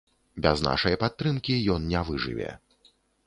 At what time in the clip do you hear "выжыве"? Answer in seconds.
2.09-2.49